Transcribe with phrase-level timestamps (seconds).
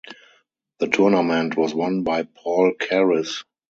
[0.79, 3.43] The tournament was won by Paul Keres.